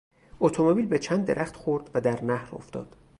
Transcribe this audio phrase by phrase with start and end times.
[0.39, 2.95] اتومبیل به چند درخت خورد و در نهر افتاد.